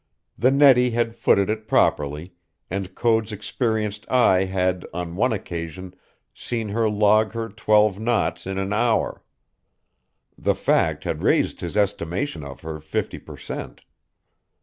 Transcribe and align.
The 0.35 0.49
Nettie 0.49 0.89
had 0.89 1.13
footed 1.13 1.47
it 1.47 1.67
properly, 1.67 2.33
and 2.71 2.95
Code's 2.95 3.31
experienced 3.31 4.09
eye 4.09 4.45
had, 4.45 4.83
on 4.95 5.15
one 5.15 5.31
occasion, 5.31 5.93
seen 6.33 6.69
her 6.69 6.89
log 6.89 7.33
her 7.33 7.49
twelve 7.49 7.99
knots 7.99 8.47
in 8.47 8.57
an 8.57 8.73
hour. 8.73 9.23
The 10.35 10.55
fact 10.55 11.03
had 11.03 11.21
raised 11.21 11.61
his 11.61 11.77
estimation 11.77 12.43
of 12.43 12.61
her 12.61 12.79
fifty 12.79 13.19
per 13.19 13.37
cent. 13.37 13.81